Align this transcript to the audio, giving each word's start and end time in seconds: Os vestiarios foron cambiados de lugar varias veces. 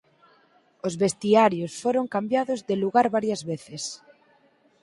Os 0.87 0.93
vestiarios 1.03 1.71
foron 1.83 2.05
cambiados 2.15 2.59
de 2.69 2.75
lugar 2.83 3.07
varias 3.15 3.41
veces. 3.51 3.83